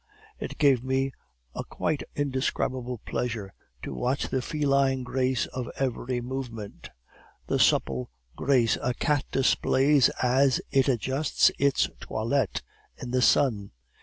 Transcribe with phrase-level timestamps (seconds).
[0.39, 1.11] It gave me
[1.53, 3.53] a quite indescribable pleasure
[3.83, 6.89] to watch the feline grace of every movement;
[7.45, 12.63] the supple grace a cat displays as it adjusts its toilette
[12.99, 13.73] in the sun.